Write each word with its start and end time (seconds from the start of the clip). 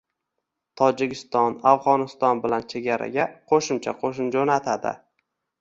Tojikiston 0.79 1.57
Afg‘oniston 1.73 2.41
bilan 2.47 2.65
chegaraga 2.75 3.29
qo‘shimcha 3.53 3.95
qo‘shin 4.03 4.33
jo‘natadi 4.39 4.99